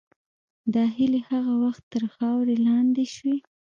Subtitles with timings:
[0.73, 3.37] دا هیلې هغه وخت تر خاورې لاندې شوې.